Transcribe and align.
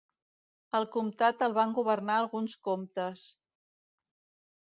El 0.77 0.87
comtat 0.95 1.45
el 1.47 1.53
van 1.57 1.75
governar 1.81 2.15
alguns 2.23 2.57
comtes. 2.69 3.27